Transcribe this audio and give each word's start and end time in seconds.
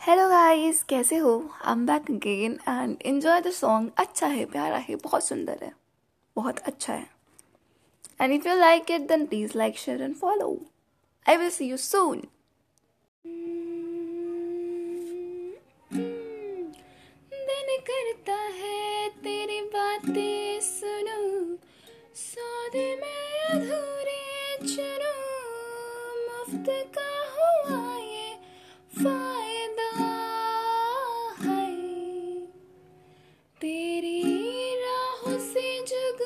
Hello 0.00 0.28
guys 0.28 0.82
कैसे 0.88 1.16
हो? 1.16 1.32
I 1.62 1.72
am 1.72 1.84
back 1.86 2.10
again 2.10 2.52
and 2.68 2.96
enjoy 3.06 3.40
the 3.40 3.50
song 3.52 3.90
अच्छा 3.98 4.26
है, 4.26 4.44
प्यारा 4.44 4.76
है, 4.76 4.94
बहुत 4.96 5.24
सुंदर 5.24 5.58
है, 5.62 5.72
बहुत 6.36 6.58
अच्छा 6.58 6.92
है। 6.92 7.06
And 8.20 8.32
if 8.34 8.48
you 8.48 8.54
like 8.58 8.90
it 8.90 9.00
then 9.08 9.26
please 9.26 9.56
like 9.58 9.78
share 9.78 10.02
and 10.02 10.14
follow 10.16 10.56
I 11.26 11.36
will 11.36 11.50
see 11.50 11.68
you 11.68 11.76
soon 11.76 12.22
दिन 17.32 17.76
करता 17.90 18.38
है 18.60 19.08
तेरी 19.24 19.60
बातें 19.74 20.60
सुनो, 20.60 21.18
सौदे 22.16 22.88
में 23.02 23.44
अधूरे 23.50 24.56
चुनो। 24.66 25.12
मुफ़्त 26.28 26.70
का 26.96 27.10
हुआ 27.36 27.96
ये 27.98 28.34
फ़ायदा। 28.92 29.39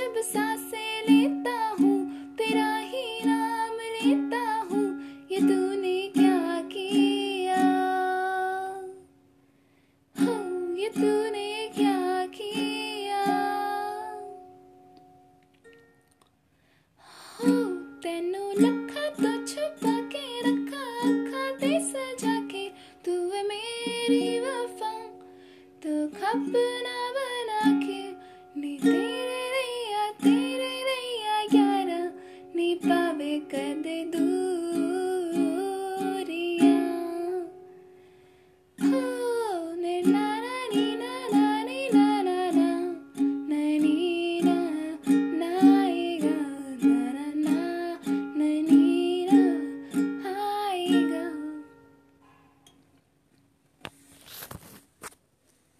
जब 0.00 0.14
साँसें 0.24 1.08
लेता 1.08 1.56
हूँ, 1.80 1.96
तेरा 2.36 2.76
ही 2.76 3.24
नाम 3.24 3.76
लेता 3.94 4.40
हूँ, 4.70 4.84
ये 5.30 5.40
तूने 5.40 5.96
क्या 6.14 6.60
किया? 6.72 7.56
हो, 10.16 10.36
ये 10.76 10.88
तूने 10.88 11.50
क्या 11.76 12.26
किया? 12.36 13.24
हो, 17.40 17.52
तेनू 18.02 18.50
लखा 18.60 19.08
तो 19.20 19.36
छुपा 19.46 19.96
के 20.14 20.26
रखा 20.48 20.84
अखा 21.10 21.44
ते 21.60 21.78
सजा 21.90 22.38
के, 22.52 22.68
तू 23.04 23.18
है 23.30 23.46
मेरी 23.48 24.38
वफा 24.40 24.94
तो 25.84 26.06
खपना 26.16 26.98
बना 27.18 27.62
के 27.84 28.02
नी 28.60 28.76
they 33.74 34.04
do 34.04 34.39